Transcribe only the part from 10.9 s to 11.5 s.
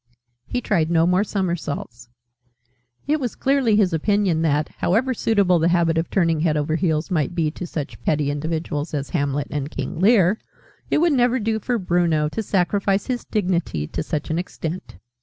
would never